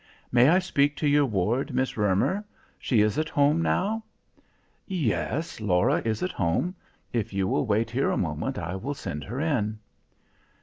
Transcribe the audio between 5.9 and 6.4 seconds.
is at